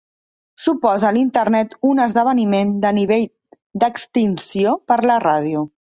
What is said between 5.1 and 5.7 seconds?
la ràdio.